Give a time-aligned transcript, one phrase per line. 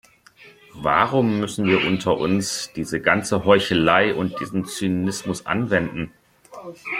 [0.81, 6.11] Warum müssen wir unter uns diese ganze Heuchelei und diesen Zynismus anwenden?